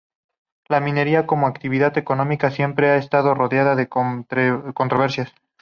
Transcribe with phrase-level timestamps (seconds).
[0.67, 5.31] La minería como actividad económica siempre ha estado rodeada de controversias.